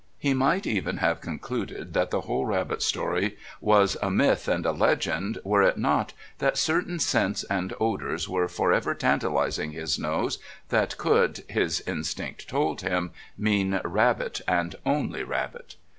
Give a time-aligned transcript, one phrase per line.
[0.17, 4.71] He might even have concluded that the whole Rabbit story was a myth and a
[4.71, 10.39] legend were it not that certain scents and odours were for ever tantalising his nose
[10.69, 15.75] that could, his instinct told him, mean Rabbit and only Rabbit.